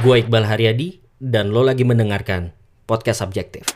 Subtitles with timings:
[0.00, 2.56] Gue Iqbal Haryadi dan lo lagi mendengarkan
[2.88, 3.68] podcast subjektif.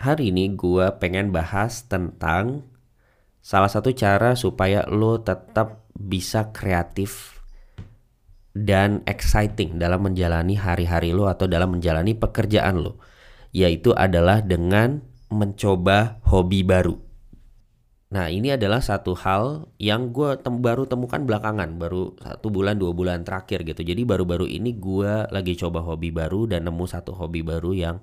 [0.00, 2.64] Hari ini gue pengen bahas tentang
[3.44, 7.44] salah satu cara supaya lo tetap bisa kreatif
[8.56, 13.17] dan exciting dalam menjalani hari-hari lo atau dalam menjalani pekerjaan lo
[13.58, 15.02] yaitu adalah dengan
[15.34, 16.94] mencoba hobi baru.
[18.08, 22.96] Nah ini adalah satu hal yang gue tem baru temukan belakangan, baru satu bulan dua
[22.96, 23.84] bulan terakhir gitu.
[23.84, 27.96] Jadi baru-baru ini gue lagi coba hobi baru dan nemu satu hobi baru yang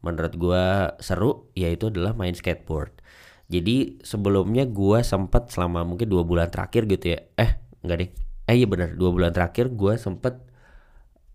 [0.00, 0.64] menurut gue
[1.02, 3.04] seru, yaitu adalah main skateboard.
[3.52, 8.10] Jadi sebelumnya gue sempat selama mungkin dua bulan terakhir gitu ya, eh enggak deh,
[8.48, 10.40] eh iya benar dua bulan terakhir gue sempet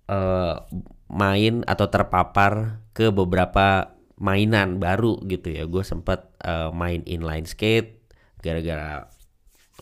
[0.10, 0.66] uh,
[1.10, 5.66] main atau terpapar ke beberapa mainan baru gitu ya.
[5.66, 8.00] Gue sempet uh, main inline skate
[8.40, 9.10] gara-gara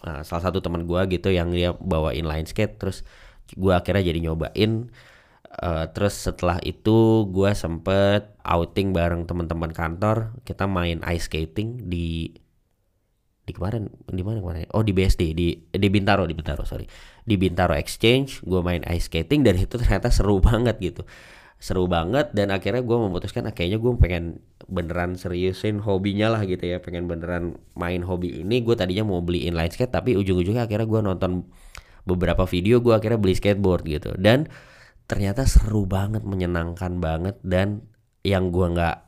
[0.04, 3.06] uh, salah satu teman gue gitu yang dia bawa inline skate terus
[3.54, 4.92] gue akhirnya jadi nyobain
[5.62, 12.34] uh, terus setelah itu gue sempet outing bareng teman-teman kantor kita main ice skating di
[13.48, 14.68] di kemarin di mana kemarin?
[14.76, 16.84] Oh di BSD di di Bintaro di Bintaro sorry.
[17.24, 21.08] Di Bintaro Exchange gue main ice skating dan itu ternyata seru banget gitu.
[21.58, 24.24] Seru banget dan akhirnya gue memutuskan ah, kayaknya gue pengen
[24.68, 26.84] beneran seriusin hobinya lah gitu ya.
[26.84, 28.60] Pengen beneran main hobi ini.
[28.60, 31.48] Gue tadinya mau beli inline skate tapi ujung-ujungnya akhirnya gue nonton
[32.04, 34.12] beberapa video gue akhirnya beli skateboard gitu.
[34.20, 34.52] Dan
[35.08, 37.88] ternyata seru banget menyenangkan banget dan
[38.28, 39.08] yang gue nggak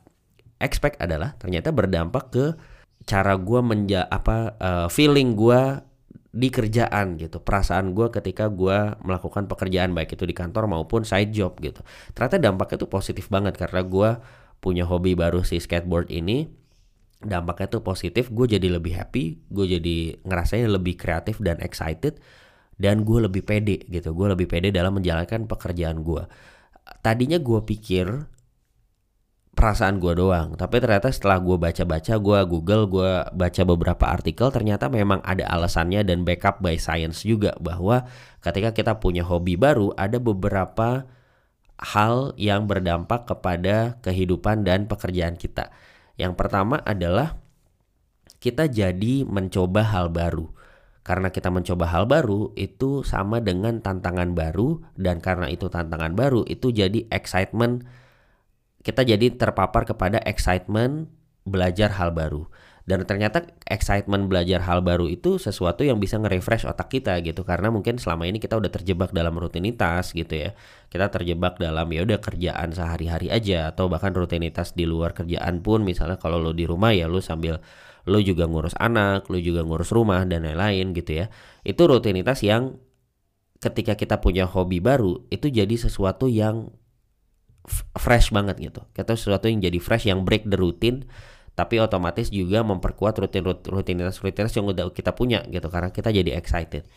[0.64, 2.46] expect adalah ternyata berdampak ke
[3.06, 5.82] cara gue menja apa uh, feeling gue
[6.30, 7.42] di kerjaan gitu.
[7.42, 11.82] Perasaan gue ketika gue melakukan pekerjaan baik itu di kantor maupun side job gitu.
[12.14, 14.10] Ternyata dampaknya tuh positif banget karena gue
[14.62, 16.46] punya hobi baru si skateboard ini.
[17.20, 22.16] Dampaknya tuh positif gue jadi lebih happy gue jadi ngerasain lebih kreatif dan excited
[22.80, 24.16] dan gue lebih pede gitu.
[24.16, 26.24] Gue lebih pede dalam menjalankan pekerjaan gue
[26.98, 28.06] tadinya gue pikir
[29.60, 30.56] perasaan gue doang.
[30.56, 36.00] Tapi ternyata setelah gue baca-baca gue google gue baca beberapa artikel ternyata memang ada alasannya
[36.00, 38.08] dan backup by science juga bahwa
[38.40, 41.04] ketika kita punya hobi baru ada beberapa
[41.76, 45.68] hal yang berdampak kepada kehidupan dan pekerjaan kita.
[46.16, 47.36] Yang pertama adalah
[48.40, 50.48] kita jadi mencoba hal baru.
[51.04, 56.44] Karena kita mencoba hal baru itu sama dengan tantangan baru dan karena itu tantangan baru
[56.48, 57.84] itu jadi excitement
[58.80, 61.08] kita jadi terpapar kepada excitement
[61.44, 62.48] belajar hal baru.
[62.88, 67.46] Dan ternyata excitement belajar hal baru itu sesuatu yang bisa nge-refresh otak kita gitu.
[67.46, 70.50] Karena mungkin selama ini kita udah terjebak dalam rutinitas gitu ya.
[70.90, 73.70] Kita terjebak dalam ya udah kerjaan sehari-hari aja.
[73.70, 77.62] Atau bahkan rutinitas di luar kerjaan pun misalnya kalau lo di rumah ya lo sambil
[78.08, 81.26] lo juga ngurus anak lo juga ngurus rumah dan lain-lain gitu ya.
[81.62, 82.80] Itu rutinitas yang
[83.60, 86.72] ketika kita punya hobi baru itu jadi sesuatu yang
[87.96, 88.80] fresh banget gitu.
[88.96, 91.06] Kita sesuatu yang jadi fresh yang break the routine
[91.58, 96.38] tapi otomatis juga memperkuat rutin rutinitas rutinitas yang udah kita punya gitu karena kita jadi
[96.38, 96.88] excited.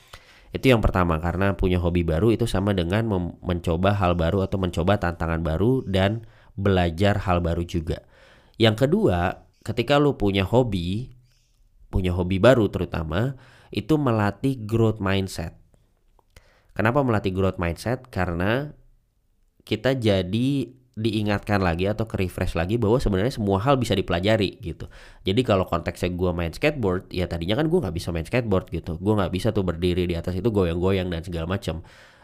[0.54, 3.10] Itu yang pertama karena punya hobi baru itu sama dengan
[3.42, 6.24] mencoba hal baru atau mencoba tantangan baru dan
[6.54, 8.06] belajar hal baru juga.
[8.62, 11.10] Yang kedua, ketika lu punya hobi,
[11.90, 13.34] punya hobi baru terutama,
[13.74, 15.58] itu melatih growth mindset.
[16.78, 18.06] Kenapa melatih growth mindset?
[18.14, 18.78] Karena
[19.64, 20.50] kita jadi
[20.94, 24.86] diingatkan lagi atau ke refresh lagi bahwa sebenarnya semua hal bisa dipelajari gitu.
[25.26, 29.02] Jadi kalau konteksnya gue main skateboard, ya tadinya kan gue nggak bisa main skateboard gitu.
[29.02, 31.82] Gue nggak bisa tuh berdiri di atas itu goyang-goyang dan segala macam.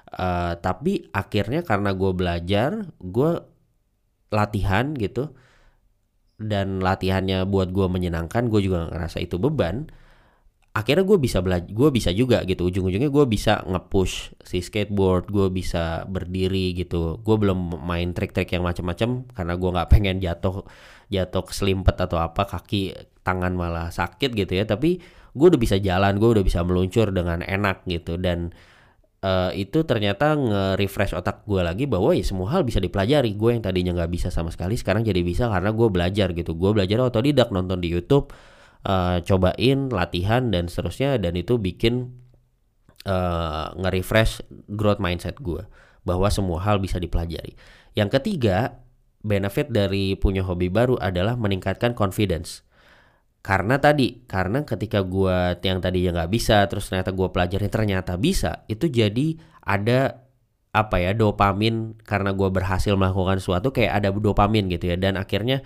[0.10, 3.32] Uh, tapi akhirnya karena gue belajar, gue
[4.30, 5.34] latihan gitu,
[6.38, 9.90] dan latihannya buat gue menyenangkan, gue juga ngerasa itu beban
[10.70, 12.70] akhirnya gue bisa belajar gue bisa juga gitu.
[12.70, 17.18] Ujung-ujungnya gue bisa nge-push si skateboard gue bisa berdiri gitu.
[17.26, 20.66] Gue belum main trik-trik yang macam-macam karena gue nggak pengen jatuh
[21.10, 22.94] jatuh keselimpet atau apa kaki
[23.26, 24.66] tangan malah sakit gitu ya.
[24.70, 25.02] Tapi
[25.34, 28.22] gue udah bisa jalan gue udah bisa meluncur dengan enak gitu.
[28.22, 28.54] Dan
[29.26, 33.34] uh, itu ternyata nge-refresh otak gue lagi bahwa ya semua hal bisa dipelajari.
[33.34, 36.54] Gue yang tadinya nggak bisa sama sekali sekarang jadi bisa karena gue belajar gitu.
[36.54, 38.30] Gue belajar otodidak nonton di YouTube
[38.86, 42.14] uh, cobain latihan dan seterusnya dan itu bikin
[43.08, 45.64] uh, nge-refresh growth mindset gue
[46.04, 47.56] bahwa semua hal bisa dipelajari.
[47.94, 48.80] Yang ketiga,
[49.20, 52.64] benefit dari punya hobi baru adalah meningkatkan confidence.
[53.40, 58.20] Karena tadi, karena ketika gue yang tadi yang nggak bisa, terus ternyata gue pelajari ternyata
[58.20, 60.30] bisa, itu jadi ada
[60.70, 65.66] apa ya dopamin karena gue berhasil melakukan sesuatu kayak ada dopamin gitu ya dan akhirnya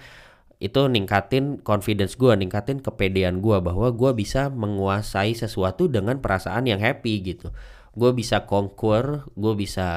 [0.63, 6.79] itu ningkatin confidence gue, ningkatin kepedean gue bahwa gue bisa menguasai sesuatu dengan perasaan yang
[6.79, 7.51] happy gitu.
[7.91, 9.87] Gue bisa conquer, gue bisa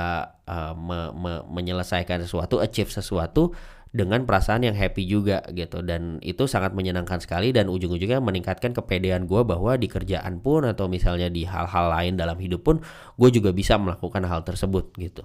[0.42, 3.54] uh, me me menyelesaikan sesuatu, achieve sesuatu
[3.94, 5.86] dengan perasaan yang happy juga gitu.
[5.86, 10.90] Dan itu sangat menyenangkan sekali dan ujung-ujungnya meningkatkan kepedean gue bahwa di kerjaan pun atau
[10.90, 12.82] misalnya di hal-hal lain dalam hidup pun
[13.14, 15.22] gue juga bisa melakukan hal tersebut gitu.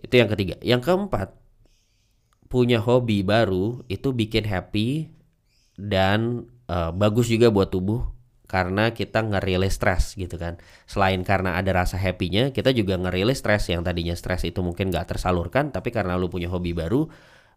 [0.00, 0.56] Itu yang ketiga.
[0.64, 1.43] Yang keempat
[2.54, 5.10] punya hobi baru itu bikin happy
[5.74, 8.14] dan uh, bagus juga buat tubuh
[8.46, 10.62] karena kita ngerilis stres gitu kan.
[10.86, 15.10] Selain karena ada rasa happy-nya, kita juga ngerilis stres yang tadinya stres itu mungkin gak
[15.10, 17.10] tersalurkan, tapi karena lu punya hobi baru,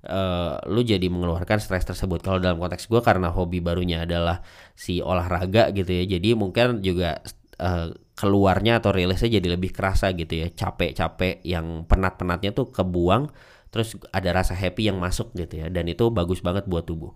[0.09, 2.25] uh, lu jadi mengeluarkan stres tersebut.
[2.25, 4.41] Kalau dalam konteks gue karena hobi barunya adalah
[4.73, 7.21] si olahraga gitu ya, jadi mungkin juga
[7.61, 10.49] uh, keluarnya atau rilisnya jadi lebih kerasa gitu ya.
[10.49, 13.29] Capek-capek yang penat-penatnya tuh kebuang
[13.69, 17.13] terus ada rasa happy yang masuk gitu ya dan itu bagus banget buat tubuh.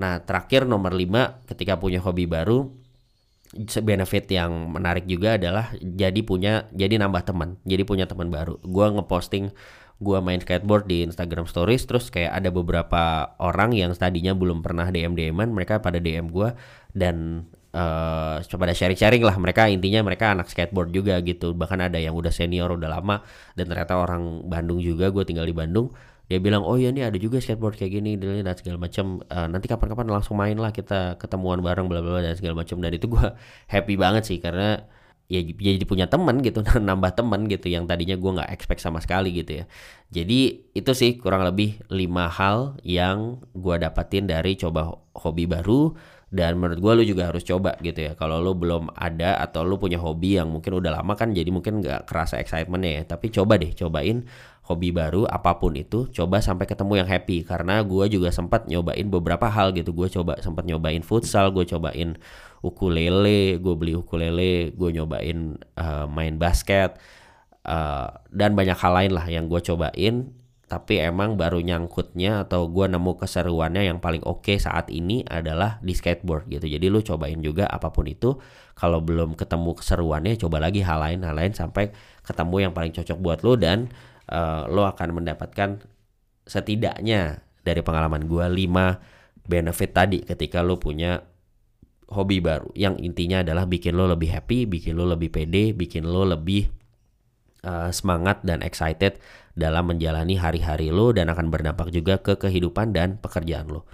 [0.00, 2.72] Nah terakhir nomor 5 ketika punya hobi baru
[3.82, 8.86] benefit yang menarik juga adalah jadi punya jadi nambah teman jadi punya teman baru gue
[8.94, 9.50] ngeposting
[10.00, 14.88] gue main skateboard di Instagram Stories terus kayak ada beberapa orang yang tadinya belum pernah
[14.88, 16.54] DM DMan mereka pada DM gue
[16.94, 17.44] dan
[17.74, 19.36] uh, pada sharing-sharing lah.
[19.36, 21.52] Mereka intinya mereka anak skateboard juga gitu.
[21.56, 23.22] Bahkan ada yang udah senior udah lama
[23.58, 25.92] dan ternyata orang Bandung juga gue tinggal di Bandung
[26.30, 29.66] dia bilang oh iya nih ada juga skateboard kayak gini dan segala macam uh, nanti
[29.66, 33.34] kapan-kapan langsung main lah kita ketemuan bareng bla bla dan segala macam dan itu gue
[33.74, 34.86] happy banget sih karena
[35.26, 39.34] ya jadi punya teman gitu nambah teman gitu yang tadinya gue nggak expect sama sekali
[39.34, 39.64] gitu ya.
[40.10, 45.94] Jadi itu sih kurang lebih lima hal yang gue dapatin dari coba hobi baru
[46.30, 48.14] dan menurut gue lu juga harus coba gitu ya.
[48.14, 51.82] Kalau lu belum ada atau lu punya hobi yang mungkin udah lama kan jadi mungkin
[51.82, 53.18] nggak kerasa excitementnya ya.
[53.18, 54.22] Tapi coba deh cobain
[54.70, 57.42] hobi baru apa pun itu coba sampai ketemu yang happy.
[57.42, 59.90] Karena gue juga sempat nyobain beberapa hal gitu.
[59.90, 62.14] Gue coba sempat nyobain futsal gue cobain
[62.62, 67.00] ukulele gue beli ukulele gue nyobain uh, main basket
[67.64, 70.30] uh, dan banyak hal lain lah yang gue cobain
[70.70, 75.82] tapi emang baru nyangkutnya atau gue nemu keseruannya yang paling oke okay saat ini adalah
[75.82, 76.70] di skateboard gitu.
[76.70, 78.38] Jadi lu cobain juga apa pun itu.
[78.78, 81.90] Kalau belum ketemu keseruannya coba lagi hal lain hal lain sampai
[82.22, 83.90] ketemu yang paling cocok buat lu dan
[84.30, 85.82] uh, lo akan mendapatkan
[86.46, 91.18] setidaknya dari pengalaman gue 5 benefit tadi ketika lo punya
[92.14, 92.70] hobi baru.
[92.78, 96.79] Yang intinya adalah bikin lo lebih happy, bikin lo lebih pede, bikin lo lebih
[97.64, 99.20] uh, semangat dan excited
[99.58, 103.84] dalam menjalani hari-hari lo dan akan berdampak juga ke kehidupan dan pekerjaan lo.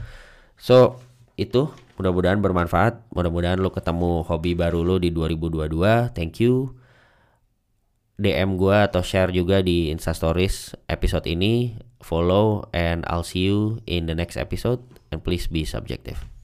[0.56, 1.00] So,
[1.36, 1.68] itu
[2.00, 3.12] mudah-mudahan bermanfaat.
[3.12, 6.12] Mudah-mudahan lo ketemu hobi baru lo di 2022.
[6.16, 6.76] Thank you.
[8.16, 11.76] DM gue atau share juga di Insta Stories episode ini.
[12.00, 14.80] Follow and I'll see you in the next episode.
[15.12, 16.35] And please be subjective.